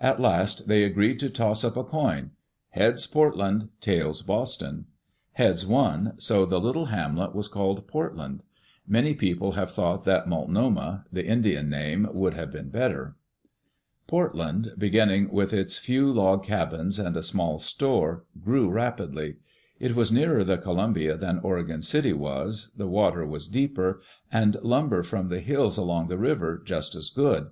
[0.00, 2.32] At last they agreed to toss up a coin—
[2.70, 4.86] "Heads, Portland; tails, Boston."
[5.34, 8.42] Heads won, so the little hamlet was called Portland.
[8.88, 13.14] Many people have thought that Multnomah, the Indian name, would have been better.
[14.08, 19.36] Portland, beginning with its few log cabins and a small store, grew rapidly.
[19.78, 25.04] It was nearer the Columbia than Oregon City was, the water was deeper, and lumber
[25.04, 27.50] from the hills along the river just as good.